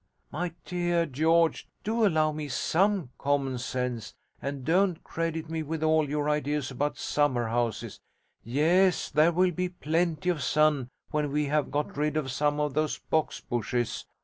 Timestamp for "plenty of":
9.69-10.41